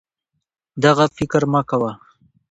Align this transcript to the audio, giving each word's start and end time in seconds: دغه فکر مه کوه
دغه 0.83 1.05
فکر 1.17 1.41
مه 1.53 1.61
کوه 1.69 1.91